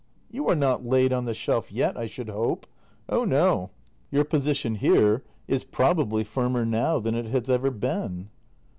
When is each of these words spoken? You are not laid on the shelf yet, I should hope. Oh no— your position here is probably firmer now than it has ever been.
You 0.31 0.49
are 0.49 0.55
not 0.55 0.83
laid 0.83 1.13
on 1.13 1.25
the 1.25 1.33
shelf 1.35 1.71
yet, 1.71 1.95
I 1.95 2.07
should 2.07 2.27
hope. 2.29 2.65
Oh 3.07 3.23
no— 3.23 3.69
your 4.11 4.23
position 4.25 4.73
here 4.77 5.23
is 5.47 5.63
probably 5.63 6.23
firmer 6.23 6.65
now 6.65 6.97
than 6.97 7.13
it 7.13 7.27
has 7.27 7.51
ever 7.51 7.69
been. 7.69 8.31